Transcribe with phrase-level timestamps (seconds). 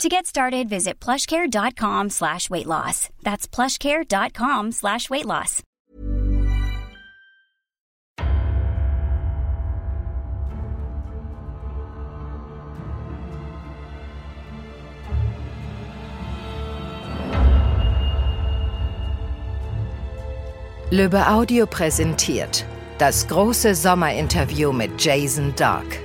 [0.00, 3.08] To get started, visit plushcare.com slash weight loss.
[3.22, 5.62] That's plushcare.com slash weight loss.
[20.90, 22.66] Löbe Audio präsentiert
[22.98, 25.98] das große Sommerinterview mit Jason Dark.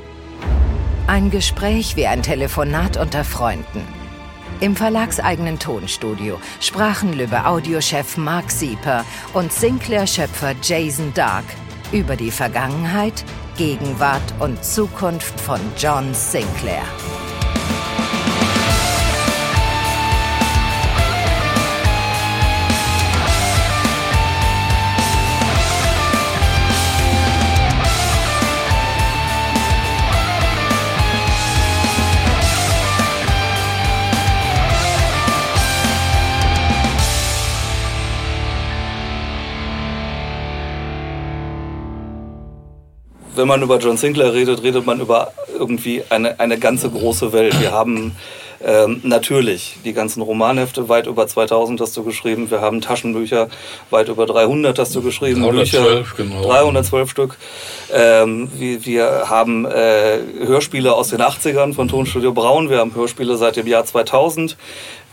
[1.07, 3.81] Ein Gespräch wie ein Telefonat unter Freunden.
[4.59, 11.45] Im verlagseigenen Tonstudio sprachen Löbe Audiochef Mark Sieper und Sinclair-Schöpfer Jason Dark
[11.93, 13.23] über die Vergangenheit,
[13.55, 16.83] Gegenwart und Zukunft von John Sinclair.
[43.37, 47.59] Wenn man über John Sinclair redet, redet man über irgendwie eine, eine ganze große Welt.
[47.61, 48.15] Wir haben
[48.65, 52.49] ähm, natürlich die ganzen Romanhefte, weit über 2000 hast du geschrieben.
[52.49, 53.49] Wir haben Taschenbücher,
[53.91, 55.41] weit über 300 hast du geschrieben.
[55.43, 56.41] 312, Bücher, genau.
[56.43, 57.37] 312 Stück.
[57.93, 62.69] Ähm, wir, wir haben äh, Hörspiele aus den 80ern von Tonstudio Braun.
[62.69, 64.57] Wir haben Hörspiele seit dem Jahr 2000.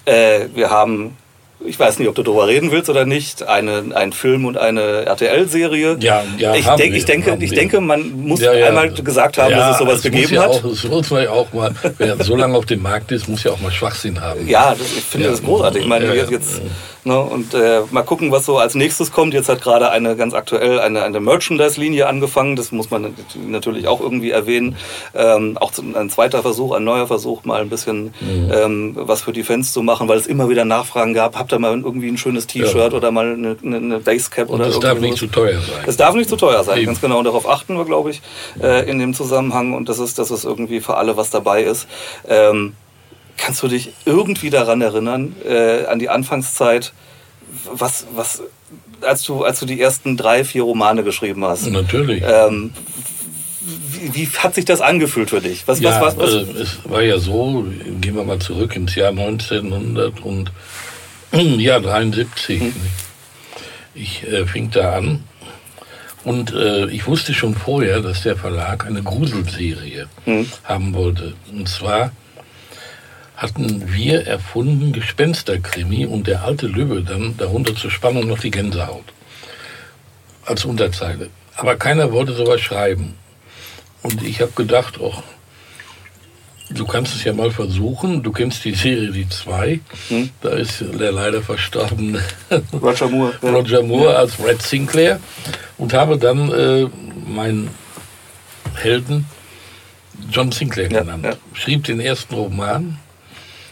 [0.06, 1.16] Äh, wir haben
[1.64, 5.06] ich weiß nicht, ob du darüber reden willst oder nicht, eine, ein Film und eine
[5.06, 5.96] RTL-Serie.
[6.00, 8.66] Ja, ja, ich, denk, ich, denke, ich denke, man muss ja, ja.
[8.68, 10.48] einmal gesagt haben, dass es sowas gegeben hat.
[10.48, 13.44] Auch, das muss man ja auch mal, wer so lange auf dem Markt ist, muss
[13.44, 14.46] ja auch mal Schwachsinn haben.
[14.46, 15.82] Ja, das, ich finde das großartig.
[15.82, 16.62] Ich meine, jetzt, jetzt
[17.04, 17.20] Ne?
[17.20, 19.34] Und äh, mal gucken, was so als nächstes kommt.
[19.34, 22.56] Jetzt hat gerade eine ganz aktuell eine, eine Merchandise-Linie angefangen.
[22.56, 23.14] Das muss man
[23.46, 24.76] natürlich auch irgendwie erwähnen.
[25.14, 28.52] Ähm, auch ein zweiter Versuch, ein neuer Versuch, mal ein bisschen mhm.
[28.52, 31.36] ähm, was für die Fans zu machen, weil es immer wieder Nachfragen gab.
[31.36, 32.96] Habt ihr mal irgendwie ein schönes T-Shirt ja.
[32.96, 35.84] oder mal eine, eine, Basecap oder Das darf nicht zu teuer sein.
[35.86, 36.86] Es darf nicht zu teuer sein, Eben.
[36.86, 37.18] ganz genau.
[37.18, 38.20] Und darauf achten wir, glaube ich,
[38.62, 39.72] äh, in dem Zusammenhang.
[39.72, 41.86] Und das ist, das ist irgendwie für alle was dabei ist.
[42.28, 42.74] Ähm,
[43.36, 46.92] Kannst du dich irgendwie daran erinnern, äh, an die Anfangszeit,
[47.72, 48.42] was, was,
[49.00, 51.66] als du, als du die ersten drei, vier Romane geschrieben hast?
[51.66, 52.22] Natürlich.
[52.24, 52.72] Ähm,
[53.60, 55.66] wie, wie, hat sich das angefühlt für dich?
[55.66, 56.56] Was, ja, was, was, was?
[56.56, 57.66] Äh, es war ja so,
[58.00, 60.52] gehen wir mal zurück ins Jahr 1900 und
[61.34, 62.60] ja, 73.
[62.60, 62.72] Hm.
[63.94, 65.24] Ich äh, fing da an
[66.24, 70.50] und äh, ich wusste schon vorher, dass der Verlag eine Gruselserie hm.
[70.64, 71.34] haben wollte.
[71.52, 72.12] Und zwar
[73.36, 79.04] hatten wir erfunden Gespensterkrimi und der alte Lübbe dann darunter zur Spannung noch die Gänsehaut
[80.44, 81.30] als Unterzeile.
[81.56, 83.14] Aber keiner wollte sowas schreiben.
[84.02, 85.22] Und ich habe gedacht, ach,
[86.70, 88.22] du kannst es ja mal versuchen.
[88.22, 89.80] Du kennst die Serie Die Zwei.
[90.08, 90.30] Hm?
[90.40, 92.22] Da ist der leider verstorbene
[92.72, 94.18] Roger Moore, Roger Moore ja.
[94.18, 95.20] als Red Sinclair.
[95.76, 96.86] Und habe dann äh,
[97.26, 97.70] meinen
[98.76, 99.26] Helden
[100.30, 101.24] John Sinclair genannt.
[101.24, 101.34] Ja.
[101.52, 102.98] Schrieb den ersten Roman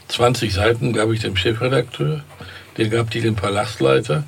[0.09, 2.22] 20 Seiten gab ich dem Chefredakteur,
[2.76, 4.24] der gab die dem Palastleiter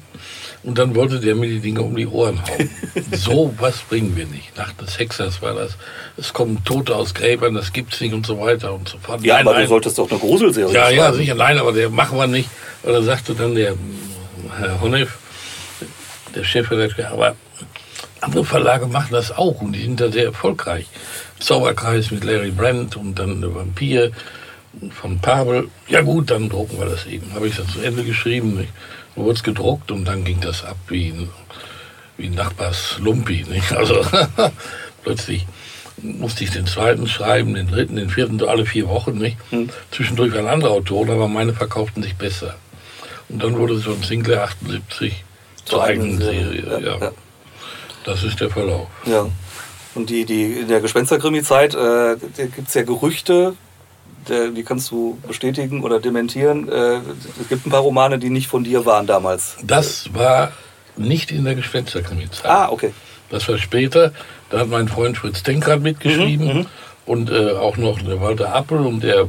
[0.65, 2.71] und dann wollte der mir die Dinge um die Ohren hauen.
[3.13, 4.57] so was bringen wir nicht.
[4.57, 5.77] Nach des Hexers war das.
[6.17, 9.23] Es kommen Tote aus Gräbern, das gibt's nicht und so weiter und so fort.
[9.23, 9.63] Ja, nein, aber nein.
[9.65, 10.97] du solltest doch eine Gruselserie Ja, schreiben.
[10.97, 11.35] ja, sicher.
[11.35, 12.49] Nein, aber der machen wir nicht.
[12.83, 13.75] Oder sagte dann der
[14.59, 15.19] Herr Honneff,
[16.35, 17.37] der Chefredakteur, aber
[18.21, 20.87] andere Verlage machen das auch und die sind da sehr erfolgreich.
[21.39, 24.13] Zauberkreis mit Larry Brandt und dann der Vampir
[25.01, 27.33] von Pavel, ja gut, dann drucken wir das eben.
[27.35, 28.73] Habe ich das zu Ende geschrieben, nicht?
[29.15, 31.29] Dann wurde es gedruckt und dann ging das ab wie ein,
[32.17, 33.45] wie ein Nachbars Lumpi.
[33.49, 33.73] Nicht?
[33.73, 34.05] Also
[35.03, 35.47] plötzlich
[36.03, 39.19] musste ich den zweiten schreiben, den dritten, den vierten, alle vier Wochen.
[39.19, 39.37] Nicht?
[39.51, 39.71] Hm.
[39.91, 42.57] Zwischendurch waren andere Autoren, aber meine verkauften sich besser.
[43.29, 45.25] Und dann wurde es von Sinclair 78
[45.65, 46.63] zur, eigenen Serie.
[46.63, 46.87] Serie.
[46.87, 47.13] Ja, ja.
[48.05, 48.89] Das ist der Verlauf.
[49.07, 49.27] Ja.
[49.95, 53.55] Und die, die, in der Gespensterkrimi-Zeit äh, gibt es ja Gerüchte,
[54.29, 56.69] die kannst du bestätigen oder dementieren.
[56.69, 57.01] Äh,
[57.41, 59.57] es gibt ein paar Romane, die nicht von dir waren damals.
[59.63, 60.53] Das war
[60.97, 62.47] nicht in der Gespensterkrimi-Zeit.
[62.47, 62.93] Ah, okay.
[63.31, 64.13] Das war später.
[64.51, 66.67] Da hat mein Freund Fritz Denkrat mitgeschrieben mhm, mhm,
[67.07, 69.27] und äh, auch noch der Walter Appel und der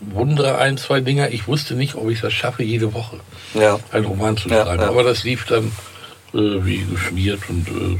[0.00, 1.30] Wunder ein, zwei Dinger.
[1.30, 3.18] Ich wusste nicht, ob ich das schaffe, jede Woche
[3.54, 3.78] ja.
[3.90, 4.78] einen Roman zu schreiben.
[4.78, 4.88] Ja, ja.
[4.88, 5.72] Aber das lief dann
[6.34, 7.98] äh, wie geschmiert und äh,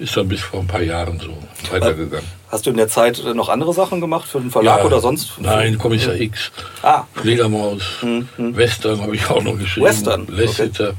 [0.00, 1.36] ist dann bis vor ein paar Jahren so
[1.72, 2.26] weitergegangen.
[2.50, 4.84] Hast du in der Zeit noch andere Sachen gemacht für den Verlag Ja.
[4.84, 5.32] oder sonst?
[5.38, 6.50] Nein, Kommissar X,
[6.82, 8.26] Ah, Fledermaus, Hm,
[8.56, 9.86] Western habe ich auch noch geschrieben.
[9.86, 10.32] Western, okay.
[10.46, 10.94] Lassiter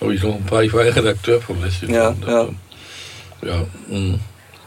[0.00, 0.62] habe ich noch ein paar.
[0.62, 1.92] Ich war ja Redakteur von Lassiter.
[1.92, 2.42] Ja, Und, ja.
[2.42, 3.66] äh, ja.
[3.88, 4.18] mh.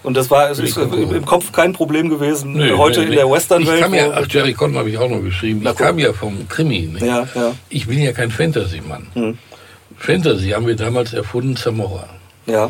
[0.03, 2.53] und das war es ist im Kopf kein Problem gewesen.
[2.53, 3.93] Nee, Heute nee, in der Western-Welt.
[3.93, 5.61] Ja, ach, Jerry Cotton habe ich auch noch geschrieben.
[5.63, 6.81] Na, Ich kam ja vom Krimi.
[6.87, 7.03] Nicht?
[7.05, 9.07] ja, ja, Ich bin ja kein Fantasy-Mann.
[9.13, 9.37] Hm.
[9.97, 12.07] Fantasy haben wir damals erfunden, Zamora.
[12.47, 12.69] ja.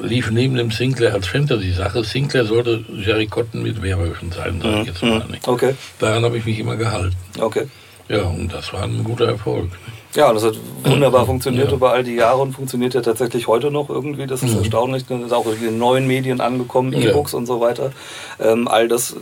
[0.00, 2.02] Lief neben dem Sinclair als Fantasy-Sache.
[2.04, 5.24] Sinclair sollte Jerry Cotton mit Werwölfen sein, sage ich jetzt mal.
[5.30, 5.46] Nicht?
[5.46, 7.14] Okay, Daran habe ich mich immer gehalten.
[7.40, 7.66] okay.
[8.08, 9.70] Ja, und das war ein guter Erfolg.
[10.16, 11.74] Ja, und das hat wunderbar funktioniert Ja.
[11.74, 14.26] über all die Jahre und funktioniert ja tatsächlich heute noch irgendwie.
[14.26, 15.06] Das ist erstaunlich.
[15.06, 17.00] Das ist auch in den neuen Medien angekommen, Mhm.
[17.00, 17.10] Ja.
[17.10, 17.92] E-Books und so weiter.
[18.40, 19.16] Ähm, all das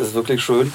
[0.00, 0.72] ist wirklich schön.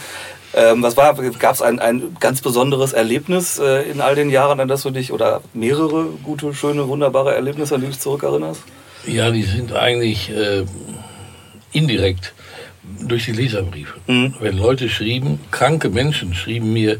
[0.53, 4.59] Ähm, was war, gab es ein, ein ganz besonderes Erlebnis äh, in all den Jahren,
[4.59, 8.61] an das du dich, oder mehrere gute, schöne, wunderbare Erlebnisse, an die du dich zurückerinnerst?
[9.07, 10.65] Ja, die sind eigentlich äh,
[11.71, 12.33] indirekt
[13.07, 13.95] durch die Leserbriefe.
[14.07, 14.35] Mhm.
[14.39, 16.97] Wenn Leute schrieben, kranke Menschen schrieben mir,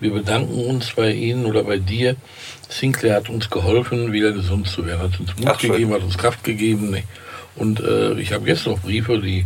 [0.00, 2.16] wir bedanken uns bei Ihnen oder bei dir.
[2.68, 5.72] Sinclair hat uns geholfen, wieder gesund zu werden, hat uns Mut Ach, schön.
[5.72, 6.96] gegeben, hat uns Kraft gegeben.
[7.56, 9.44] Und äh, ich habe jetzt noch Briefe, die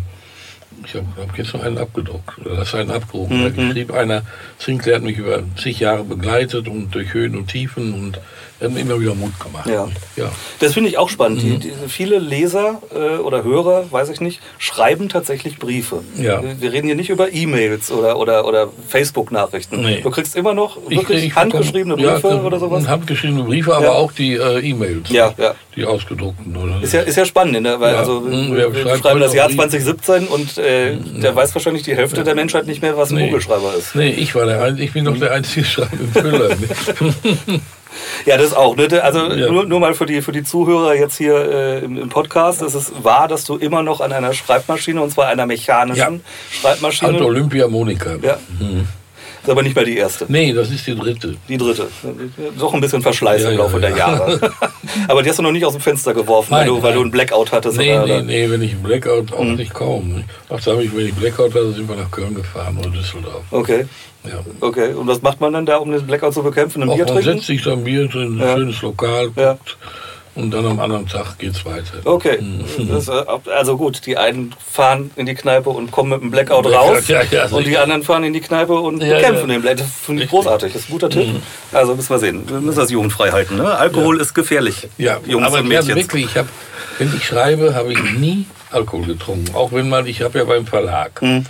[0.87, 2.39] ich habe hab jetzt noch einen abgedruckt.
[2.45, 3.41] Oder das ist einen abgehoben.
[3.45, 3.57] Mhm.
[3.57, 4.23] Da schrieb einer,
[4.59, 8.19] Sinclair hat mich über zig Jahre begleitet und durch Höhen und Tiefen und
[8.61, 9.67] hat mir immer wieder Mut gemacht.
[9.69, 9.89] Ja.
[10.15, 10.31] ja.
[10.61, 11.43] Das finde ich auch spannend.
[11.43, 11.59] Mhm.
[11.61, 16.05] Die, die, viele Leser äh, oder Hörer, weiß ich nicht, schreiben tatsächlich Briefe.
[16.17, 16.41] Ja.
[16.61, 19.81] Wir, reden hier nicht über E-Mails oder, oder, oder Facebook-Nachrichten.
[19.83, 20.01] Nee.
[20.03, 22.87] Du kriegst immer noch wirklich krieg- handgeschriebene bekomme- Briefe ja, oder sowas?
[22.87, 23.93] Handgeschriebene Briefe, aber Ja.
[23.95, 25.11] auch die äh, E-Mails.
[25.11, 25.55] Ja, ja.
[25.75, 26.57] Die ausgedruckten.
[26.57, 26.81] Oder?
[26.83, 27.81] Ist ja, ist ja spannend, ne?
[27.81, 29.69] weil also, Hm, wir, wir schreiben das Jahr auch Briefe?
[29.71, 30.72] 2017 und äh,
[31.23, 33.27] der weiß wahrscheinlich die Hälfte der Menschheit nicht mehr, was ein Nee.
[33.27, 33.95] Kugelschreiber ist.
[33.95, 36.51] Nee, ich war der Ein- ich bin doch der einzige Schreiber im Füller.
[38.25, 38.75] Ja, das auch.
[38.75, 38.89] Ne?
[39.03, 39.51] Also Ja.
[39.51, 42.63] nur, nur mal für die, für die Zuhörer jetzt hier äh, im, im Podcast.
[42.63, 46.11] Es ist wahr, dass du immer noch an einer Schreibmaschine, und zwar einer mechanischen Ja.
[46.61, 47.11] Schreibmaschine.
[47.13, 48.17] Alte Olympia Monika.
[48.23, 48.39] Ja.
[49.43, 50.25] Ist aber nicht mehr die erste.
[50.29, 51.35] Nee, das ist die dritte.
[51.49, 51.89] Die dritte.
[52.59, 53.89] Doch ein bisschen Verschleiß Ja, im ja, Laufe ja.
[53.89, 54.41] der Jahre.
[55.09, 57.01] aber die hast du noch nicht aus dem Fenster geworfen, weil, Nein, du, weil du
[57.01, 57.77] einen Blackout hattest.
[57.77, 59.55] Nee, oder, nee, nee, wenn ich einen Blackout, auch Mhm.
[59.57, 60.23] nicht kaum.
[60.49, 63.43] Ach, da habe ich, wenn ich Blackout hatte, sind wir nach Köln gefahren oder Düsseldorf.
[63.51, 63.87] Okay,
[64.25, 64.45] Ja.
[64.61, 64.95] okay.
[64.95, 66.83] Und was macht man dann da, um den Blackout zu bekämpfen?
[66.85, 67.33] Ein Auch Bier man trinken?
[67.39, 68.55] setzt sich da ein Bier drin, ein Ja.
[68.57, 69.59] schönes Lokal, Ja.
[70.35, 71.95] Und dann am anderen Tag geht's weiter.
[72.05, 72.39] Okay.
[72.41, 72.65] Mhm.
[72.91, 76.97] Äh, also gut, die einen fahren in die Kneipe und kommen mit dem Blackout Blackout,
[76.99, 77.09] raus.
[77.09, 79.81] ja, ja, und die anderen fahren in die Kneipe und Ja, bekämpfen den Blackout.
[79.81, 80.29] Das finde ich.
[80.31, 80.35] Mhm.
[80.35, 80.73] großartig.
[80.73, 81.29] Das ist ein guter Tipp.
[81.73, 82.43] Also müssen wir sehen.
[82.49, 83.57] Wir müssen das jugendfrei halten.
[83.57, 83.71] Ne?
[83.75, 84.89] Alkohol ist gefährlich.
[84.99, 85.97] Ja, Jungs aber und Mädchen.
[85.97, 86.47] wirklich, ich hab,
[86.99, 89.55] wenn ich schreibe, habe ich nie Alkohol getrunken.
[89.55, 91.45] Auch wenn man, ich habe ja beim Verlag, Mhm.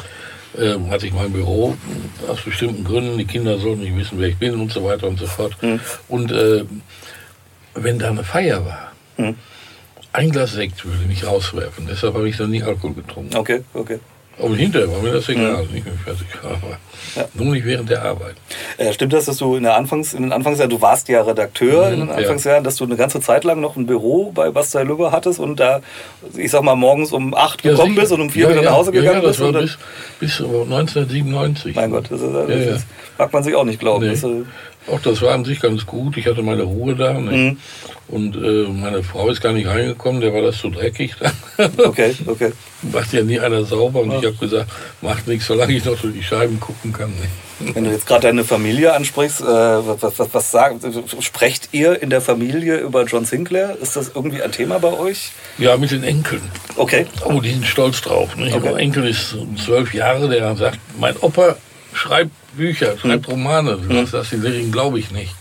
[0.58, 1.76] ähm, hatte ich mein Büro,
[2.28, 5.18] aus bestimmten Gründen, die Kinder sollten nicht wissen, wer ich bin und so weiter und
[5.20, 5.56] so fort.
[5.62, 5.78] Mhm.
[6.08, 6.64] Und äh,
[7.74, 9.36] wenn da eine Feier war, Mhm.
[10.12, 11.86] ein Glas Sekt würde mich rauswerfen.
[11.90, 13.36] Deshalb habe ich dann nie Alkohol getrunken.
[13.36, 13.98] Okay, okay.
[14.38, 16.50] Und hinterher war mir das egal, nicht mehr fertig war.
[16.62, 16.76] Aber Mhm.
[17.16, 17.24] Ja.
[17.34, 18.36] nur nicht während der Arbeit.
[18.78, 21.88] Äh, stimmt das, dass du in, der Anfangs, in den Anfangsjahren, du warst ja Redakteur
[21.90, 22.14] in den Mhm, ja.
[22.16, 25.60] Anfangsjahren, dass du eine ganze Zeit lang noch ein Büro bei Bastei Lübbe hattest und
[25.60, 25.82] da,
[26.36, 28.00] ich sag mal, morgens um acht Ja, gekommen sicher.
[28.00, 29.52] bist und um vier ja, wieder ja, nach Hause gegangen ja, das bist?
[29.54, 29.78] war bis,
[30.20, 31.74] bis 1997.
[31.76, 32.86] mein Gott, das, ist, das, ist,
[33.22, 34.04] mag man sich auch nicht glauben.
[34.04, 34.10] Nee.
[34.10, 34.42] Das, äh,
[34.88, 36.16] Auch das war an sich ganz gut.
[36.16, 37.12] Ich hatte meine Ruhe da.
[37.12, 37.30] Ne?
[37.30, 37.56] Mhm.
[38.08, 41.14] Und äh, meine Frau ist gar nicht reingekommen, der war das zu dreckig.
[41.78, 42.52] okay, okay.
[42.82, 44.00] Macht ja nie einer sauber.
[44.00, 44.70] Und ich habe gesagt,
[45.00, 47.10] macht nichts, solange ich noch durch die Scheiben gucken kann.
[47.10, 47.74] Ne?
[47.74, 50.84] Wenn du jetzt gerade deine Familie ansprichst, äh, was, was, was, sagt,
[51.20, 53.76] sprecht ihr in der Familie über John Sinclair?
[53.80, 55.30] Ist das irgendwie ein Thema bei euch?
[55.58, 56.42] Ja, mit den Enkeln.
[56.74, 57.06] Okay.
[57.24, 58.36] Oh, die sind stolz drauf.
[58.36, 58.52] Ne?
[58.52, 58.60] Okay.
[58.64, 61.54] Mein Enkel ist zwölf Jahre, der sagt, mein Opa
[61.92, 63.32] schreibt Bücher, schreibt Hm.
[63.34, 63.78] Romane.
[63.88, 65.34] Das, das die Lehrerin glaube ich nicht.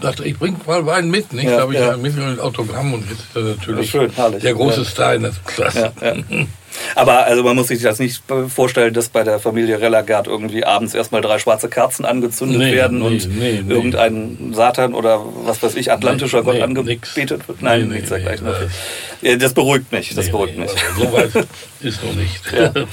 [0.00, 1.44] Dachte, ich bring mal Wein mit, nicht?
[1.44, 1.90] Ja, da habe ich ja.
[1.92, 1.96] ja.
[1.96, 4.42] mit Autogramm und jetzt natürlich Schön, herrlich.
[4.42, 4.84] der große Ja.
[4.86, 5.92] Star in der Klasse.
[6.00, 6.22] Ja, ja.
[6.94, 10.94] Aber also man muss sich das nicht vorstellen, dass bei der Familie Relagard irgendwie abends
[10.94, 15.74] erstmal drei schwarze Kerzen angezündet Nee, werden nee, und nee, irgendein Satan oder was weiß
[15.76, 17.60] ich, atlantischer Gott angebetet wird.
[17.62, 18.46] Nein, nichts dergleichen.
[19.20, 20.70] Ja, Das beruhigt mich, das beruhigt mich.
[20.70, 21.30] also So weit
[21.80, 22.40] ist noch nicht.
[22.58, 22.72] Ja.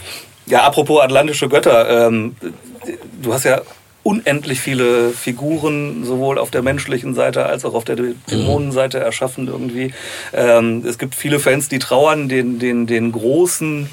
[0.45, 2.35] Ja, apropos atlantische Götter, ähm,
[3.21, 3.61] du hast ja
[4.03, 7.97] unendlich viele Figuren sowohl auf der menschlichen Seite als auch auf der
[8.31, 9.93] Dämonenseite erschaffen irgendwie.
[10.33, 13.89] Ähm, es gibt viele Fans, die trauern den, den, den großen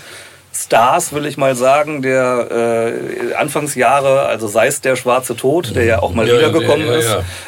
[0.55, 2.93] Stars, will ich mal sagen, der
[3.31, 6.99] äh, Anfangsjahre, also sei es der Schwarze Tod, der ja auch mal Ja, wiedergekommen ja,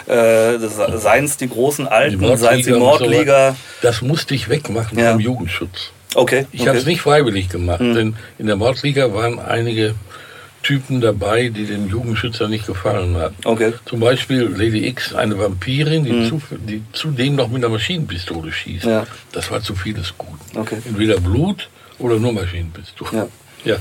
[0.07, 3.49] ja, ist, äh, seien es die großen Alten, seien es die so Mordliga.
[3.50, 3.57] weiter.
[3.80, 5.92] Das musste ich wegmachen vom Jugendschutz.
[6.14, 6.47] Okay.
[6.52, 6.68] Ich okay.
[6.71, 7.95] habe es nicht freiwillig gemacht, Mhm.
[7.95, 9.95] denn in der Mordliga waren einige
[10.69, 13.33] Typen dabei, die dem Jugendschützer nicht gefallen hat.
[13.43, 13.73] Okay.
[13.87, 18.85] Zum Beispiel Lady X, eine Vampirin, die, zu, die zudem noch mit einer Maschinenpistole schießt.
[18.85, 19.07] Ja.
[19.33, 20.39] Das war zu vieles Gut.
[20.55, 20.77] Okay.
[20.85, 23.11] Entweder Blut oder nur Maschinenpistole.
[23.13, 23.27] Ja.
[23.65, 23.77] ja.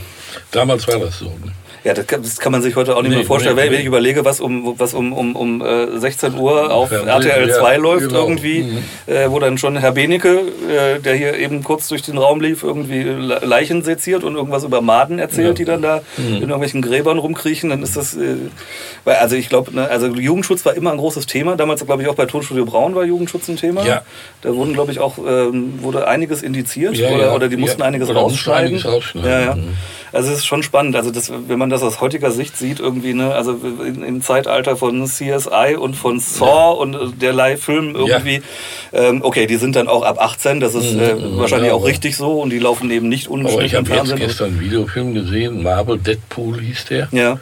[0.52, 1.26] Damals war das so.
[1.26, 1.52] Ne?
[1.84, 3.56] Ja, das kann, das kann man sich heute auch nicht Nee, mehr vorstellen.
[3.56, 3.78] nee, wenn, nee.
[3.80, 7.72] ich überlege, was um, was um, um, um äh, 16 Uhr auf Fernsehen, RTL 2
[7.74, 8.22] ja, läuft genau.
[8.24, 9.14] irgendwie, Mhm.
[9.14, 12.64] äh, wo dann schon Herr Benecke, äh, der hier eben kurz durch den Raum lief,
[12.64, 15.54] irgendwie Le- Leichen seziert und irgendwas über Maden erzählt, Ja.
[15.54, 16.28] die dann da Mhm.
[16.36, 18.36] in irgendwelchen Gräbern rumkriechen, dann ist das, äh,
[19.06, 21.56] weil, also ich glaube, ne, also Jugendschutz war immer ein großes Thema.
[21.56, 23.86] Damals, glaube ich, auch bei Tonstudio Braun war Jugendschutz ein Thema.
[23.86, 24.02] Ja.
[24.42, 27.34] Da wurden, glaube ich, auch, ähm, wurde einiges indiziert Ja, oder, ja.
[27.36, 27.88] oder die mussten Ja.
[27.88, 28.68] einiges Oder rausschneiden.
[28.68, 29.30] einiges rausschneiden.
[29.32, 29.56] Ja, ja.
[29.56, 29.74] Mhm.
[30.14, 33.14] Also es ist schon spannend, also das, wenn man das aus heutiger Sicht sieht, irgendwie,
[33.14, 33.54] ne, also
[33.86, 38.42] in, im Zeitalter von CSI und von Saw und äh, derlei Filmen irgendwie,
[38.94, 41.86] ähm, okay, die sind dann auch ab 18, das ist äh, Mhm, wahrscheinlich ja, auch
[41.86, 45.14] richtig so und die laufen eben nicht Aber ich ungeschnitten habe jetzt gestern einen Videofilm
[45.14, 47.08] gesehen, Marvel Deadpool hieß der.
[47.12, 47.40] Ja,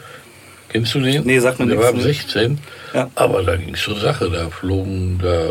[0.68, 1.24] Kennst du den?
[1.24, 2.12] Nee, sagt mir Der nichts, war ab nee.
[2.12, 2.58] 16.
[2.92, 3.10] Ja.
[3.14, 4.28] Aber da ging es zur Sache.
[4.28, 5.50] Da flogen, da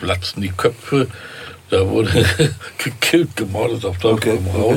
[0.00, 1.06] platzten die Köpfe,
[1.70, 2.10] da wurde
[2.78, 4.74] gekillt, gemordet auf Teufel Okay, raus.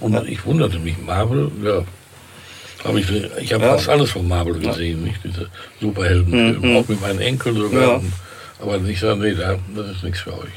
[0.00, 0.14] okay.
[0.16, 1.82] Und ich wunderte mich, Marvel, ja.
[2.84, 3.06] Hab ich
[3.40, 3.72] ich habe Ja.
[3.76, 5.20] fast alles von Marvel gesehen, nicht?
[5.22, 5.48] Diese
[5.80, 6.76] Superheldenfilme, Mhm.
[6.76, 7.82] auch mit meinen Enkeln sogar.
[7.82, 8.00] Ja.
[8.60, 10.50] Aber nicht sagen, nee, da- das ist nichts für euch.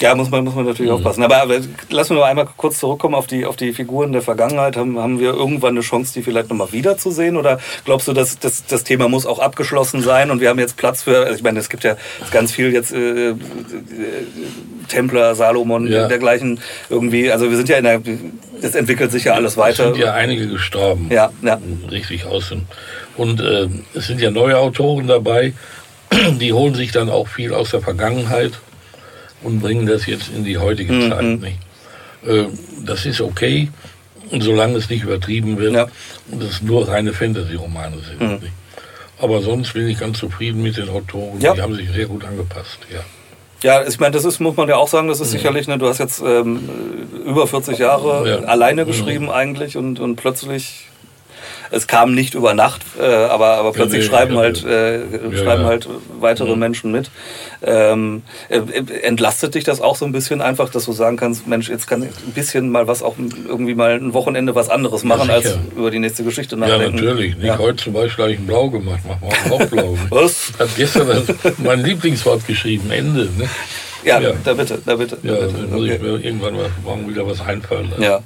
[0.00, 0.70] Ja muss, man, muss man Mhm.
[0.70, 1.22] natürlich aufpassen.
[1.22, 1.56] Aber, aber
[1.90, 4.76] lassen wir noch einmal kurz zurückkommen auf die, auf die Figuren der Vergangenheit.
[4.76, 7.36] Haben, haben wir irgendwann eine Chance, die vielleicht nochmal wiederzusehen?
[7.36, 10.76] Oder glaubst du, dass das, das Thema muss auch abgeschlossen sein und wir haben jetzt
[10.76, 11.96] Platz für, also ich meine, es gibt ja
[12.30, 13.34] ganz viel jetzt äh, äh,
[14.88, 16.08] Templer, Salomon, Ja.
[16.08, 17.30] dergleichen irgendwie.
[17.30, 18.00] Also wir sind ja in der,
[18.62, 19.84] es entwickelt sich ja alles Es weiter.
[19.92, 21.08] sind ja einige gestorben.
[21.10, 21.58] Ja, ja.
[21.90, 22.50] Richtig aus.
[22.52, 22.66] Und,
[23.16, 25.52] und äh, es sind ja neue Autoren dabei,
[26.40, 28.52] die holen sich dann auch viel aus der Vergangenheit
[29.42, 31.10] und bringen das jetzt in die heutige Mhm.
[31.10, 31.24] Zeit.
[31.24, 31.58] Nicht?
[32.26, 32.44] Äh,
[32.84, 33.68] das ist okay,
[34.40, 35.86] solange es nicht übertrieben wird Ja.
[35.86, 36.32] Mhm.
[36.34, 38.42] und es nur reine Fantasy-Romane sind.
[38.42, 38.52] Nicht?
[39.20, 41.40] Aber sonst bin ich ganz zufrieden mit den Autoren.
[41.40, 41.54] Ja.
[41.54, 42.78] Die haben sich sehr gut angepasst.
[42.92, 43.00] Ja.
[43.60, 45.88] Ja, ich meine, das ist, muss man ja auch sagen, das ist sicherlich, ne, du
[45.88, 46.60] hast jetzt ähm,
[47.26, 48.36] über 40 Jahre Ja.
[48.46, 50.86] alleine geschrieben eigentlich und, und plötzlich,
[51.70, 55.00] es kam nicht über Nacht, äh, aber, aber plötzlich nee, schreiben ja, halt, äh,
[55.36, 55.68] schreiben ja.
[55.68, 55.88] halt
[56.20, 57.10] weitere Menschen mit.
[57.62, 58.60] Ähm, äh,
[59.02, 62.02] entlastet dich das auch so ein bisschen einfach, dass du sagen kannst, Mensch, jetzt kann
[62.02, 65.90] ich ein bisschen mal was auch irgendwie mal ein Wochenende was anderes machen, als über
[65.90, 66.96] die nächste Geschichte ja, nachdenken.
[66.96, 67.34] natürlich.
[67.36, 67.58] Nicht Ja.
[67.58, 69.98] heute zum Beispiel habe ich ein Blau gemacht, mach morgen auch Blau.
[70.10, 70.50] Was?
[70.54, 71.22] Ich habe gestern
[71.58, 73.28] mein Lieblingswort geschrieben, Ende.
[73.36, 73.48] Ne?
[74.04, 74.32] Ja, Ja.
[74.44, 75.18] da bitte, da bitte.
[75.22, 75.66] Ja, da bitte.
[75.66, 76.02] muss ich Okay.
[76.02, 78.02] mir irgendwann mal morgen wieder was einfallen lassen.
[78.02, 78.20] Ja.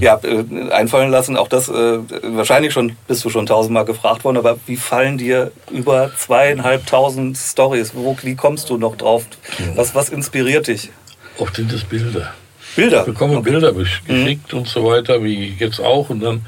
[0.00, 4.36] Ja, äh, einfallen lassen, auch das, äh, wahrscheinlich schon, bist du schon tausendmal gefragt worden,
[4.36, 7.92] aber wie fallen dir über zweieinhalbtausend Stories?
[7.94, 9.26] Wo, wie kommst du noch drauf?
[9.74, 10.90] Was, was inspiriert dich?
[11.38, 12.32] Oft sind es Bilder.
[12.74, 13.00] Bilder.
[13.00, 13.50] Ich bekomme Okay.
[13.50, 16.10] Bilder besch- geschickt und so weiter, wie jetzt auch.
[16.10, 16.44] Und dann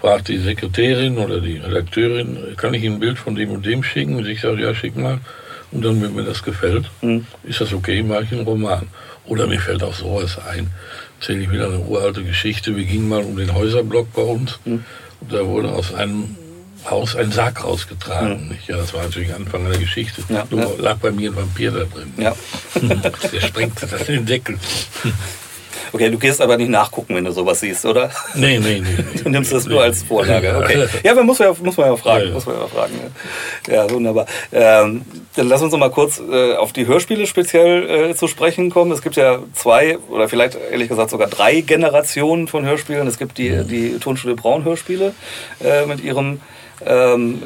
[0.00, 3.82] fragt die Sekretärin oder die Redakteurin, kann ich Ihnen ein Bild von dem und dem
[3.82, 4.16] schicken?
[4.16, 5.18] Und ich sage, ja, schick mal.
[5.72, 7.26] Und dann, wenn mir das gefällt, Mhm.
[7.44, 8.88] ist das okay, mache ich einen Roman.
[9.26, 10.68] Oder mir fällt auch sowas ein.
[11.20, 12.74] Erzähle ich wieder eine uralte Geschichte.
[12.76, 14.58] Wir gingen mal um den Häuserblock bei uns.
[14.64, 14.84] Mhm.
[15.20, 16.36] Und da wurde aus einem
[16.88, 18.48] Haus ein Sarg rausgetragen.
[18.48, 18.66] nicht?
[18.66, 20.22] Ja, das war natürlich Anfang der Geschichte.
[20.28, 20.34] Mhm.
[20.34, 20.82] Ja, Nur ja.
[20.82, 22.12] lag bei mir ein Vampir da drin.
[22.16, 22.34] Ja.
[23.32, 24.58] Der sprengte das in den Deckel.
[25.92, 28.10] Okay, du gehst aber nicht nachgucken, wenn du sowas siehst, oder?
[28.34, 29.04] Nee, nee, nee.
[29.22, 30.46] Du nimmst das nur als Vorlage.
[30.48, 30.58] Ja.
[30.58, 30.86] Okay.
[31.02, 32.20] Ja, man muss, ja, muss man ja fragen.
[32.20, 32.34] Ja, ja.
[32.34, 32.92] Muss man ja fragen.
[33.68, 34.26] Ja, wunderbar.
[34.52, 35.02] Ähm,
[35.36, 38.92] dann lass uns noch mal kurz äh, auf die Hörspiele speziell äh, zu sprechen kommen.
[38.92, 43.06] Es gibt ja zwei oder vielleicht ehrlich gesagt sogar drei Generationen von Hörspielen.
[43.06, 45.14] Es gibt die, die Tonstudio Braun Hörspiele
[45.62, 46.40] äh, mit ihrem
[46.86, 47.42] ähm,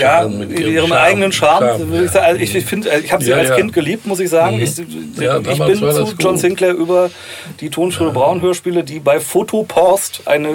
[0.00, 0.92] Charme, ihrem ihrem Charme.
[1.02, 1.66] eigenen Charme.
[1.66, 2.08] Charme, ich, ja.
[2.08, 2.26] sagen.
[2.26, 3.56] Also ich, ich finde, ich habe sie Ja, als ja.
[3.56, 4.56] Kind geliebt, muss ich sagen.
[4.56, 4.62] Mhm.
[4.62, 4.76] Ich,
[5.20, 6.36] Ja, ich bin zu John.
[6.36, 7.10] Sinclair über
[7.60, 10.50] die Tonstudio Braun Hörspiele, die bei Fotopost eine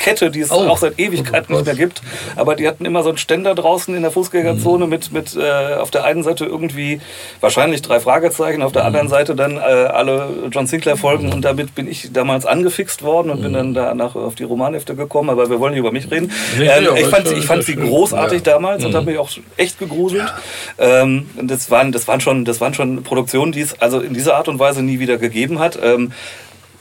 [0.00, 2.02] Kette, die es Oh, auch seit Ewigkeiten nicht mehr gibt.
[2.34, 4.90] Aber die hatten immer so einen Ständer draußen in der Fußgängerzone Mhm.
[4.90, 7.00] mit, mit äh, auf der einen Seite irgendwie
[7.40, 8.86] wahrscheinlich drei Fragezeichen, auf der Mhm.
[8.88, 11.32] anderen Seite dann äh, alle John Sinclair-Folgen.
[11.32, 15.30] Und damit bin ich damals angefixt worden und bin dann danach auf die Romanhefte gekommen.
[15.30, 16.32] Aber wir wollen nicht über mich reden.
[16.60, 18.54] Ähm, ich fand, ich fand sie großartig Ja.
[18.54, 18.96] damals und Mhm.
[18.96, 20.32] habe mich auch echt gegruselt.
[20.78, 24.36] Ähm, das, waren, das, waren schon, das waren schon Produktionen, die es also in dieser
[24.36, 25.78] Art und Weise nie wieder gegeben hat.
[25.82, 26.12] Ähm,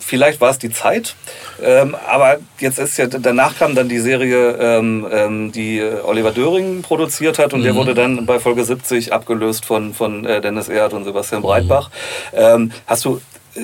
[0.09, 1.15] Vielleicht war es die Zeit,
[1.63, 6.31] ähm, aber jetzt ist ja danach kam dann die Serie, ähm, ähm, die äh, Oliver
[6.31, 10.67] Döring produziert hat und der wurde dann bei Folge 70 abgelöst von, von äh, Dennis
[10.67, 11.91] Erd und Sebastian Breitbach.
[12.33, 13.21] Ähm, hast du
[13.53, 13.61] äh,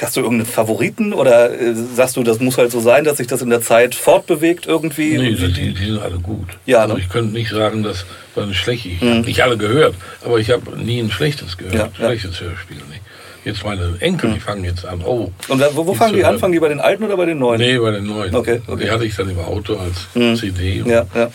[0.00, 3.26] Hast du irgendeinen Favoriten oder äh, sagst du, das muss halt so sein, dass sich
[3.26, 5.18] das in der Zeit fortbewegt irgendwie?
[5.18, 6.46] Nee, die, die, sind alle gut.
[6.66, 7.00] Ja, also ne?
[7.00, 8.06] ich könnte nicht sagen, das
[8.36, 8.92] war ein schlechtes.
[8.92, 11.74] Ich habe nicht alle gehört, aber ich habe nie ein schlechtes gehört.
[11.74, 11.90] Ja, ja.
[11.94, 13.02] Schlechtes Hörspiel nicht.
[13.44, 15.02] Jetzt meine Enkel, die fangen jetzt an.
[15.04, 15.30] Oh.
[15.48, 16.38] Und wo, wo fangen die an?
[16.38, 17.60] Fangen die bei den alten oder bei den neuen?
[17.60, 18.34] Nee, bei den neuen.
[18.34, 18.84] Okay, okay.
[18.84, 20.82] Die hatte ich dann im Auto als CD.
[20.84, 21.30] Ja, ja.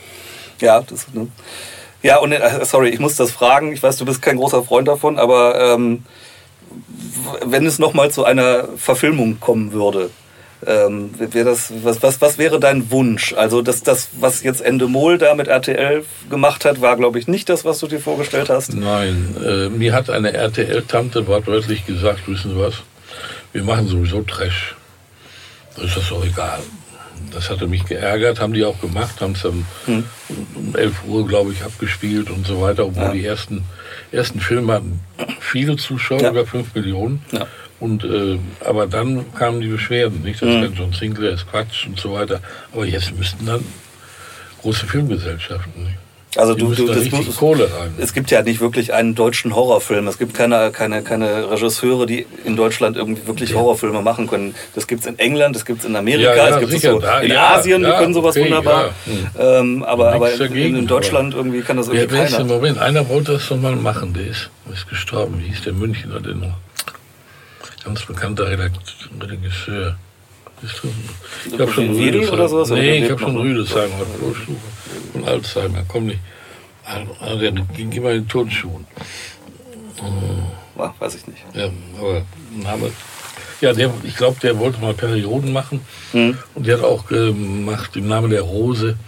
[0.60, 1.28] ja, das, ne?
[2.02, 3.72] ja, und äh, sorry, ich muss das fragen.
[3.72, 6.04] Ich weiß, du bist kein großer Freund davon, aber ähm,
[7.44, 10.10] wenn es nochmal zu einer Verfilmung kommen würde,
[10.66, 13.32] ähm, das, was, was, was wäre dein Wunsch?
[13.34, 17.48] Also das, das, was jetzt Endemol da mit RTL gemacht hat, war, glaube ich, nicht
[17.48, 18.74] das, was du dir vorgestellt hast.
[18.74, 22.74] Nein, äh, mir hat eine RTL-Tante wortwörtlich gesagt, wissen Sie was,
[23.52, 24.74] wir machen sowieso Trash.
[25.76, 26.58] Da ist das doch egal.
[27.32, 31.52] Das hatte mich geärgert, haben die auch gemacht, haben es dann um 11 Uhr, glaube
[31.52, 33.12] ich, abgespielt und so weiter, obwohl Ja.
[33.12, 33.64] die ersten,
[34.12, 35.00] ersten Filme hatten
[35.40, 36.30] viele Zuschauer, Ja.
[36.30, 37.22] über 5 Millionen.
[37.32, 37.46] Ja.
[37.80, 40.42] Und, äh, aber dann kamen die Beschwerden, nicht?
[40.42, 40.74] Das Mhm.
[40.76, 42.40] John Sinclair ist Quatsch und so weiter.
[42.72, 43.64] Aber jetzt müssten dann
[44.62, 45.96] große Filmgesellschaften, nicht?
[46.36, 47.94] Also Die du, du, da das, muss- Kohle rein.
[47.98, 50.06] es gibt ja nicht wirklich einen deutschen Horrorfilm.
[50.08, 54.54] Es gibt keine, keine, keine Regisseure, die in Deutschland irgendwie wirklich Horrorfilme machen können.
[54.74, 56.82] Das gibt es in England, das gibt es in Amerika, Ja, ja, es gibt es
[56.82, 58.90] so in ja, Asien, die ja, können sowas okay, wunderbar.
[59.06, 62.44] ja, Ähm, aber aber dagegen, in Deutschland irgendwie kann das irgendwie im keiner.
[62.44, 62.78] Moment?
[62.78, 65.40] Einer wollte das doch mal machen, der ist, ist gestorben.
[65.42, 66.56] Wie hieß der Münchner denn noch?
[67.88, 69.96] Ganz bekannter Regisseur.
[70.62, 72.34] Ich habe schon Rüdesheim.
[72.34, 72.68] oder sowas?
[72.68, 73.34] Nee, ich habe schon?
[73.34, 73.90] Rüdesheim.
[75.12, 76.18] Von Alzheimer, komm nicht.
[76.84, 78.86] Ah, Der ging immer in Turnschuhen.
[80.76, 81.42] Ah, weiß ich nicht.
[81.54, 82.26] Ja, aber
[82.62, 82.90] Name.
[83.62, 85.80] Ja, der, ich glaube, der wollte mal Perioden machen.
[86.12, 86.36] Hm.
[86.54, 88.98] Und der hat auch gemacht im Namen der Rose.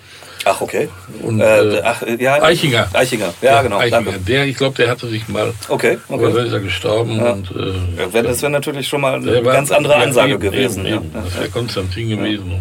[0.44, 0.88] Ach, okay.
[1.22, 2.88] Und, äh, äh, ach, ja, Eichinger.
[2.94, 3.78] Eichinger, ja, genau.
[3.78, 4.04] Eichinger.
[4.12, 4.20] Danke.
[4.20, 6.46] Der, ich glaube, der hatte sich mal, Okay, aber dann okay.
[6.46, 7.16] ist er gestorben.
[7.18, 7.32] Ja.
[7.32, 10.86] Und, äh, Ja, Das wäre natürlich schon mal eine ganz andere ja, Ansage eben, gewesen.
[10.86, 11.20] Eben, ja.
[11.24, 12.50] Das wäre Konstantin gewesen.
[12.50, 12.58] Ja.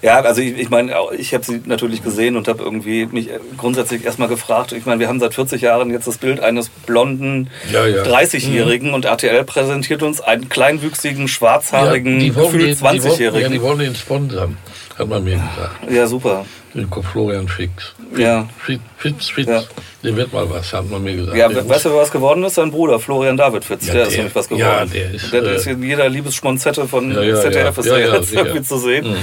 [0.00, 4.04] Ja, also ich, ich meine, ich habe sie natürlich gesehen und habe irgendwie mich grundsätzlich
[4.04, 4.70] erstmal gefragt.
[4.70, 8.04] Ich meine, wir haben seit 40 Jahren jetzt das Bild eines blonden Ja, ja.
[8.04, 13.08] 30-Jährigen und RTL präsentiert uns einen kleinwüchsigen, schwarzhaarigen, wollen gefühlt den- die wollen- Ja, die
[13.08, 13.62] 20-Jährigen.
[13.62, 14.56] wollen den sponsern,
[14.96, 15.90] hat man mir gesagt.
[15.90, 16.44] Ja, super.
[16.76, 17.94] Den kommt Florian Fix.
[18.16, 18.46] Ja.
[18.58, 19.48] Fitz, Fitz, Fitz.
[19.48, 19.62] Ja.
[20.04, 21.36] der wird mal was, hat man mir gesagt.
[21.36, 22.54] Ja, Der weißt du, wer was geworden ist?
[22.56, 23.86] Sein Bruder, Florian David Fitz.
[23.86, 24.62] Ja, der, ist der- nämlich was geworden.
[24.66, 27.96] ja, der ist, Der äh, ist in jeder Liebesschmonzette von Ja, ja, ZDF ist Ja,
[27.98, 29.08] ja, jetzt irgendwie zu sehen.
[29.08, 29.16] Mhm.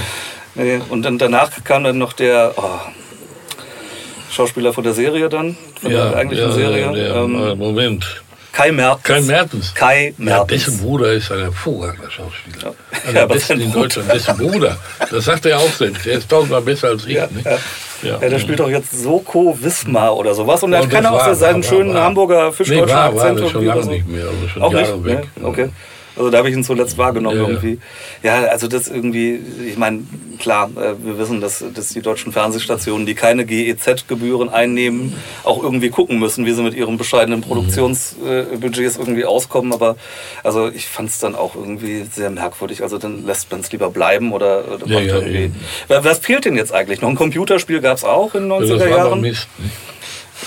[0.56, 2.62] Nee, und dann danach kam dann noch der oh,
[4.30, 6.92] Schauspieler von der Serie dann, von ja, der eigentlichen Serie.
[6.92, 8.22] Der, ähm, äh, Moment.
[8.54, 9.02] Kai Mertens.
[9.04, 9.74] Kai Mertens.
[9.74, 10.64] Kai Ja, Mertens.
[10.64, 12.72] dessen Bruder ist ein hervorragender Schauspieler.
[12.92, 14.76] Ja, Einer der aber besten in Deutschland, dessen Bruder.
[15.10, 16.06] Das sagt er auch selbst.
[16.06, 17.14] Er ist tausendmal besser als ich.
[17.14, 17.44] Ja, nicht?
[17.44, 17.58] ja.
[18.02, 18.18] Ja.
[18.20, 20.62] Ja, der spielt doch jetzt Soko Wismar oder sowas.
[20.62, 23.22] Und er hat keiner auch war- seinen war- schönen war- Hamburger Nee, fischdeutschen war, war
[23.22, 23.90] Akzent das schon lange so.
[23.90, 24.24] nicht mehr.
[24.26, 25.04] Also schon Auch Jahre nicht?
[25.06, 25.28] weg.
[25.36, 25.46] Ne?
[25.48, 25.68] Okay.
[26.16, 27.48] Also da habe ich ihn zuletzt wahrgenommen Ja, ja.
[27.48, 27.78] irgendwie.
[28.22, 30.04] Ja, also das irgendwie, ich meine,
[30.38, 35.90] klar, äh, wir wissen, dass, dass die deutschen Fernsehstationen, die keine GEZ-Gebühren einnehmen, auch irgendwie
[35.90, 39.72] gucken müssen, wie sie mit ihren bescheidenen Produktionsbudgets irgendwie auskommen.
[39.72, 39.96] Aber
[40.42, 42.82] also ich fand es dann auch irgendwie sehr merkwürdig.
[42.82, 45.50] Also dann lässt man es lieber bleiben oder, oder Ja, macht ja, irgendwie.
[45.88, 47.00] Was fehlt denn jetzt eigentlich?
[47.00, 49.20] Noch ein Computerspiel gab es auch in den Ja, 90er das war aber Jahren?
[49.20, 49.48] Mist.
[49.58, 49.72] Nicht?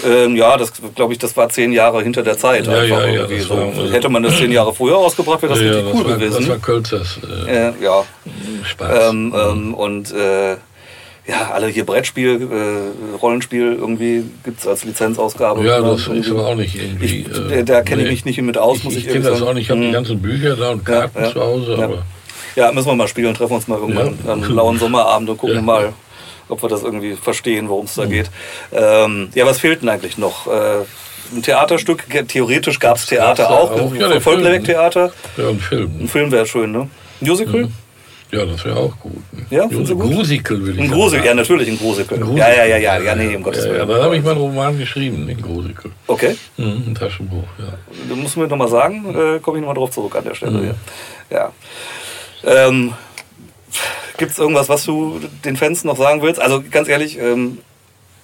[0.05, 2.67] Ähm, ja, das glaube ich, das war zehn Jahre hinter der Zeit.
[2.67, 3.49] Ja, einfach ja, ja, so.
[3.57, 6.13] war- also- Hätte man das zehn Jahre früher ausgebracht, wäre das ja, richtig cool war,
[6.17, 6.37] gewesen.
[6.41, 8.03] Das war Kölzers äh, äh, ja.
[8.63, 9.09] Spaß.
[9.11, 10.51] Ähm, ähm, und äh,
[11.29, 15.65] ja, alle hier Brettspiel, äh, Rollenspiel irgendwie gibt es als Lizenzausgabe.
[15.65, 17.25] ja, das ist aber auch nicht irgendwie.
[17.29, 18.11] Ich, äh, da kenne ich nee.
[18.13, 19.63] mich nicht mit aus, muss ich, Ich, ich ehrlich kenne das auch nicht.
[19.65, 19.93] Ich habe die Mhm.
[19.93, 21.83] ganzen Bücher da und Karten zu Hause, ja.
[21.85, 22.03] aber
[22.55, 24.33] Ja, müssen wir mal spielen, treffen uns mal irgendwann Ja.
[24.33, 25.93] an einem lauen Sommerabend und gucken mal,
[26.49, 28.01] ob wir das irgendwie verstehen, worum es Mhm.
[28.01, 28.31] da geht.
[28.71, 30.47] Ähm, ja, was fehlt denn eigentlich noch?
[30.47, 30.83] Äh,
[31.35, 33.91] ein Theaterstück, theoretisch gab es Theater auch, auch.
[33.91, 35.11] ein Ja, der Vollplayback-Theater.
[35.35, 35.91] ja, ein Film.
[36.01, 36.89] Ein Film wäre schön, ne?
[37.19, 37.67] Musical?
[38.31, 39.13] Ja, das wäre auch gut.
[39.49, 40.11] Ja, Ein findest du gut?
[40.13, 40.91] Grusikel würde ich Ein.
[40.91, 42.17] Grusel, ja, natürlich ein Grusikel.
[42.17, 42.39] Ein Grusikel.
[42.45, 43.89] Ja, ja, ja, ja, ja, nee, um Gottes ja, ja, Willen.
[43.89, 45.91] Dann habe ich mal einen Roman geschrieben, den Grusikel.
[46.07, 47.73] Okay, Mhm, ein Taschenbuch, ja.
[48.09, 50.51] du musst mir nochmal sagen, äh, komme ich nochmal drauf zurück an der Stelle.
[50.59, 50.73] Mhm.
[51.29, 51.51] Ja.
[52.43, 52.67] ja.
[52.67, 52.93] Ähm,
[54.17, 56.41] Gibt es irgendwas, was du den Fans noch sagen willst?
[56.41, 57.59] Also ganz ehrlich, ähm,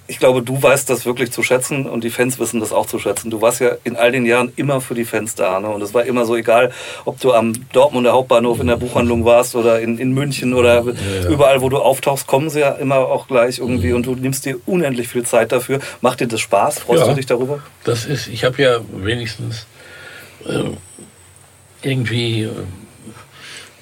[0.06, 3.00] ich glaube, du weißt das wirklich zu schätzen und die Fans wissen das auch zu
[3.00, 3.30] schätzen.
[3.32, 5.60] Du warst ja in all den Jahren immer für die Fans da.
[5.62, 5.70] Ne?
[5.70, 6.74] Und es war immer so egal,
[7.06, 11.30] ob du am Dortmunder Hauptbahnhof in der Buchhandlung warst oder in, in München oder ja.
[11.30, 14.58] überall, wo du auftauchst, kommen sie ja immer auch gleich irgendwie und du nimmst dir
[14.66, 15.80] unendlich viel Zeit dafür.
[16.02, 16.80] Macht dir das Spaß?
[16.80, 17.08] Freust Ja.
[17.10, 17.60] du dich darüber?
[17.86, 19.68] Das ist, ich habe ja wenigstens
[20.46, 20.64] äh,
[21.82, 22.50] irgendwie äh,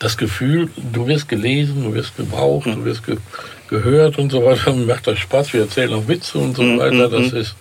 [0.02, 2.76] das Gefühl, du wirst gelesen, du wirst gebraucht, Hm.
[2.76, 3.18] du wirst ge
[3.70, 4.74] gehört und so weiter.
[4.74, 7.08] Mir macht das Spaß, wir erzählen auch Witze und so Mhm, weiter.
[7.08, 7.56] mhm, Das ist,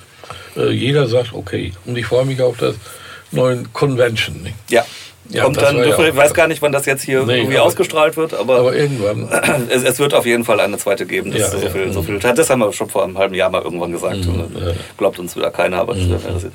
[0.57, 1.73] äh, jeder sagt, okay.
[1.87, 2.75] Und ich freue mich auf das
[3.31, 4.43] neue Convention.
[4.43, 4.57] Nicht?
[4.71, 4.85] Ja.
[5.31, 7.67] Ja, kommt dann, ja ich weiß gar nicht, wann das jetzt hier Nee, irgendwie aber-
[7.67, 9.29] ausgestrahlt wird, aber, Aber irgendwann.
[9.71, 11.31] es, es wird auf jeden Fall eine zweite geben.
[11.31, 12.19] Das Ja, so viel, so viel.
[12.19, 14.17] Das haben wir schon vor einem halben Jahr mal irgendwann gesagt.
[14.17, 16.47] Äh, Glaubt uns wieder keiner, aber das, das,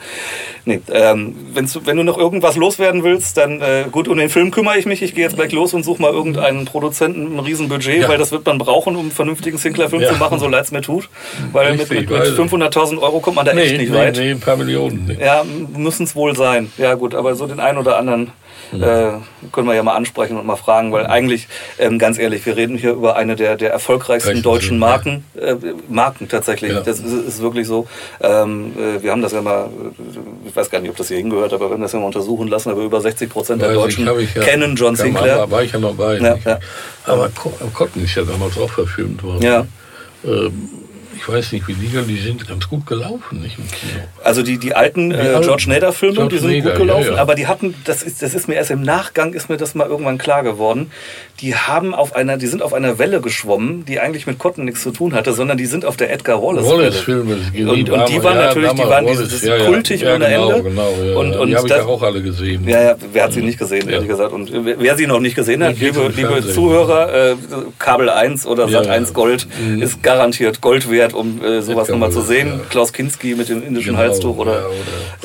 [0.66, 4.78] nee, ähm, wenn du noch irgendwas loswerden willst, dann äh, gut, um den Film kümmere
[4.78, 5.02] ich mich.
[5.02, 8.46] Ich gehe jetzt gleich los und suche mal irgendeinen Produzenten ein Riesenbudget, weil das wird
[8.46, 11.10] man brauchen, um einen vernünftigen Sinclair-Film zu machen, so leid es mir tut.
[11.54, 13.98] Weil mit, Richtig, mit, mit weil- 500.000 Euro kommt man da echt Nee, nicht nee,
[13.98, 14.18] weit.
[14.18, 15.18] nee, ein paar Millionen.
[15.20, 15.44] Ja,
[15.76, 16.72] müssen es wohl sein.
[16.78, 18.32] Ja gut, aber so den einen oder anderen
[18.74, 19.12] äh,
[19.52, 21.48] können wir ja mal ansprechen und mal fragen, weil eigentlich,
[21.80, 24.80] ähm, ganz ehrlich, wir reden hier über eine der, der erfolgreichsten deutschen.
[24.80, 25.56] Marken, äh,
[25.88, 26.72] Marken tatsächlich.
[26.74, 26.82] Ja.
[26.82, 27.88] Das ist, ist wirklich so.
[28.22, 31.18] Ähm, äh, wir haben das ja mal, äh, ich weiß gar nicht, ob das hier
[31.18, 33.76] hingehört, aber wir haben das ja mal untersuchen lassen, aber über 60 Prozent der ich,
[33.78, 35.38] Deutschen hab ich ja- kennen John Sinclair.
[35.38, 36.20] Da war ich ja noch bei.
[37.06, 39.42] Aber Co- Cotton ist ja damals auch verfilmt worden.
[39.42, 39.66] Ja.
[40.26, 40.70] Ähm,
[41.16, 44.04] ich weiß nicht, wie die, die sind ganz gut gelaufen, nicht im Kino.
[44.24, 47.22] Also die, die alten äh, George Nader-Filme, die sind Nader, gut gelaufen, ja, ja.
[47.22, 49.88] aber die hatten, das ist, das ist mir erst im Nachgang, ist mir das mal
[49.88, 50.92] irgendwann klar geworden,
[51.42, 54.82] die haben auf einer, die sind auf einer Welle geschwommen, die eigentlich mit Cotton nichts
[54.84, 56.66] zu tun hatte, sondern die sind auf der Edgar Wallace.
[56.66, 57.38] Wallace-Filme.
[57.70, 59.66] Und, und die waren natürlich, die waren dieses ja, ja.
[59.66, 60.70] kultig ja, ohne genau, Ende.
[60.70, 61.40] Genau, ja, und, ja.
[61.40, 62.68] und die habe ich ja auch alle gesehen.
[62.68, 63.96] ja, ja, wer hat sie nicht gesehen, Ja.
[63.96, 64.34] ehrlich gesagt.
[64.34, 66.48] Und wer, sie noch nicht gesehen hat, liebe, liebe.
[66.48, 67.36] Zuhörer, äh,
[67.80, 69.14] Kabel 1 oder Ja, Sat 1 ja.
[69.14, 69.82] Gold Mhm.
[69.82, 72.48] ist garantiert Gold wert, um äh, sowas nochmal zu sehen.
[72.48, 72.60] ja.
[72.70, 74.64] Klaus Kinski mit dem indischen Genau, Halstuch oder,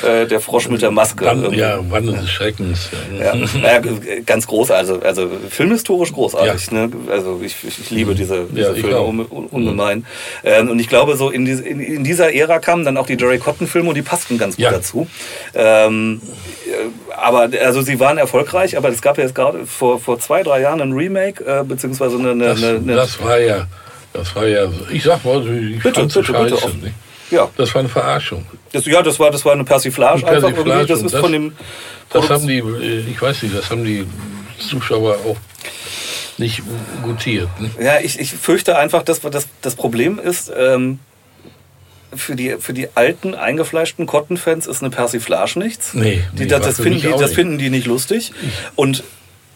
[0.02, 1.24] ja, Äh, der Frosch mit der Maske.
[1.24, 1.60] Wann, Irgendwie.
[1.60, 2.90] ja, Wann des Schreckens.
[3.18, 3.80] Ja, naja,
[4.26, 6.70] ganz groß, also, also filmhistorisch großartig.
[6.72, 6.90] Ne?
[7.10, 10.04] Also ich, ich, ich liebe diese, diese ich Filme un, un, ungemein.
[10.44, 13.16] Ähm, und ich glaube, so in, diese, in, in dieser Ära kamen dann auch die
[13.18, 15.06] Jerry Cotton-Filme und die passten ganz gut dazu.
[15.54, 16.20] Ähm,
[16.66, 20.42] äh, aber also sie waren erfolgreich, aber es gab ja jetzt gerade vor, vor zwei,
[20.42, 23.66] drei Jahren ein Remake, äh, beziehungsweise eine, eine, Das, eine, eine das war ja,
[24.12, 26.54] das war ja, ich sag mal, ich Bitte, bitte, bitte, scheiße.
[26.54, 26.80] offen.
[26.82, 26.94] nicht?
[27.30, 28.44] ja, Das war eine Verarschung.
[28.72, 30.92] das, ja, das war, das war eine Persiflage Eine einfach Persiflage irgendwie.
[30.92, 31.52] Das ist das- von dem
[32.10, 34.04] Das Produkt- haben die, äh, ich weiß nicht, das haben die
[34.58, 35.36] Zuschauer auch
[36.38, 36.62] nicht
[37.02, 37.48] gutiert.
[37.60, 37.70] Ne?
[37.80, 40.98] Ja, ich, ich fürchte einfach, dass das, das Problem ist, ähm,
[42.16, 45.94] für, die, für die alten, eingefleischten Cotton-Fans ist eine Persiflage nichts.
[45.94, 48.32] Nee, die, nee, das, das, finden die, das finden die nicht lustig.
[48.74, 49.04] Und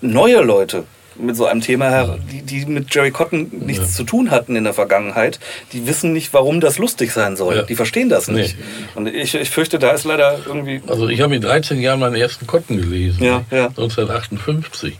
[0.00, 0.84] neue Leute
[1.16, 4.64] mit so einem Thema her, die, die mit Jerry Cotton nichts zu tun hatten in
[4.64, 5.38] der Vergangenheit,
[5.72, 7.56] die wissen nicht, warum das lustig sein soll.
[7.56, 7.62] Ja.
[7.62, 8.56] Die verstehen das nicht.
[8.58, 8.64] Nee.
[8.94, 10.82] Und ich, ich fürchte, da ist leider irgendwie.
[10.86, 13.66] Also ich habe mit 13 Jahren meinen ersten Cotton gelesen, Ja, ja.
[13.68, 14.96] 1958.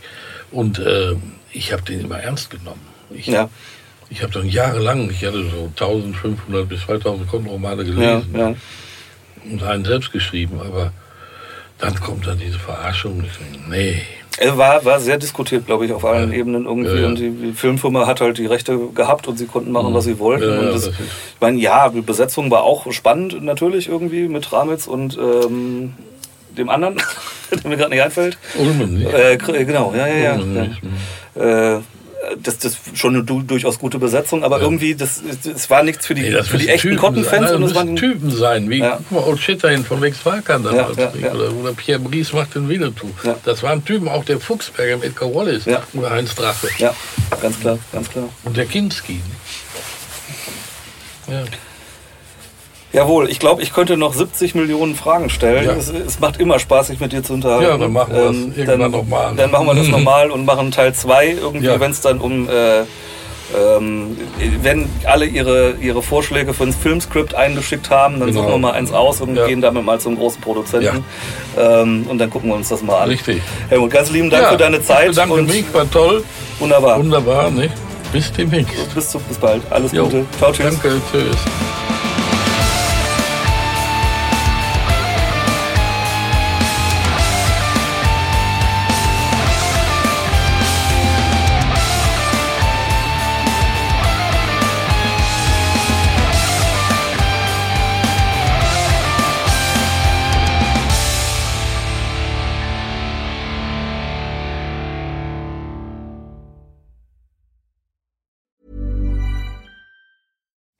[0.51, 1.15] Und äh,
[1.51, 2.81] ich habe den immer ernst genommen.
[3.09, 3.49] Ich, Ja,
[4.09, 8.55] ich habe dann jahrelang, ich hatte so 1500 bis 2000 Cotton-Romane ja, gelesen ja.
[9.49, 10.91] und einen selbst geschrieben, aber
[11.79, 13.23] dann kommt dann diese Verarschung.
[13.25, 14.01] Ich denke, nee,
[14.55, 16.37] war, war sehr diskutiert, glaube ich, auf allen Ja.
[16.39, 16.89] Ebenen irgendwie.
[16.95, 17.07] Ja, ja.
[17.07, 20.19] Und die, die Filmfirma hat halt die Rechte gehabt und sie konnten machen, was sie
[20.19, 20.65] wollten.
[20.71, 20.93] Das, ich
[21.39, 25.93] meine, ja, die Besetzung war auch spannend natürlich irgendwie mit Ramitz und ähm,
[26.57, 26.95] dem anderen,
[27.51, 28.37] der mir gerade nicht einfällt.
[28.57, 29.13] Ulmen nicht.
[29.13, 30.37] Äh, Kr- genau, ja, ja, ja.
[30.37, 30.81] Nicht.
[31.35, 31.79] Äh,
[32.41, 36.15] das, das schon eine du, durchaus gute Besetzung, aber irgendwie, das, das war nichts für
[36.15, 37.47] die, das für die echten Typen Cotton-Fans.
[37.49, 37.55] sein.
[37.55, 38.97] Und Das müssen Typen sein, wie Ja.
[38.97, 40.97] guck mal, Old Shatterhand von Wex Walkern damals.
[40.97, 41.33] Ja, ja, ja.
[41.33, 43.07] Oder, oder Pierre Brice macht den Winnetou.
[43.23, 43.35] Ja.
[43.45, 45.83] Das waren Typen, auch der Fuchsberger mit Edgar Wallace Ja.
[45.93, 46.67] oder Heinz Drache.
[46.77, 46.93] Ja,
[47.41, 48.29] ganz klar, ganz klar.
[48.43, 49.21] Und der Kinski.
[51.27, 51.43] Ja.
[52.95, 55.65] Jawohl, ich glaube, ich könnte noch 70 Millionen Fragen stellen.
[55.65, 55.73] Ja.
[55.73, 57.63] Es, es macht immer Spaß, sich mit dir zu unterhalten.
[57.65, 59.33] Ja, dann machen wir das irgendwann dann, noch mal.
[59.35, 61.79] Dann machen wir das nochmal und machen Teil 2 irgendwie, Ja.
[61.79, 62.47] wenn es dann um...
[62.49, 62.83] Äh,
[63.55, 64.17] ähm,
[64.63, 68.41] wenn alle ihre, ihre Vorschläge für ein Filmskript eingeschickt haben, dann Genau.
[68.41, 69.45] suchen wir mal eins aus und Ja.
[69.45, 71.03] gehen damit mal zum großen Produzenten.
[71.55, 73.09] Ähm, und dann gucken wir uns das mal an.
[73.09, 73.41] Richtig.
[73.69, 75.15] Helmut, ganz lieben Dank ja, für deine Zeit.
[75.29, 76.23] Und mich, war toll.
[76.59, 76.97] Wunderbar.
[76.97, 77.73] Wunderbar, nicht?
[78.11, 78.95] Bis demnächst.
[78.95, 79.61] Bis, zu, bis bald.
[79.69, 80.05] Alles Jo.
[80.05, 80.25] Gute.
[80.39, 80.79] Ciao, tschüss.
[80.81, 81.94] Danke, tschüss.